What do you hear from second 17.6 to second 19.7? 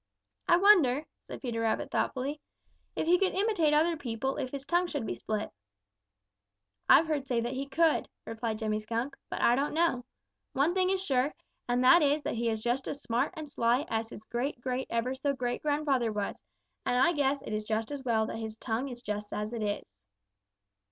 just as well that his tongue is just as it